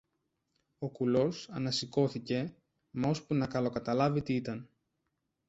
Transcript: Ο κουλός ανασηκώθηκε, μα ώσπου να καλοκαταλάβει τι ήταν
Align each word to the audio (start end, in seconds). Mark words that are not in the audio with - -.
Ο 0.79 0.89
κουλός 0.89 1.49
ανασηκώθηκε, 1.49 2.55
μα 2.91 3.09
ώσπου 3.09 3.33
να 3.33 3.47
καλοκαταλάβει 3.47 4.21
τι 4.21 4.35
ήταν 4.35 4.69